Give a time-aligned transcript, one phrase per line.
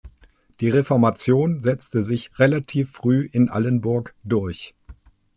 [0.61, 4.73] Die Reformation setzte sich relativ früh in Allenburg durch.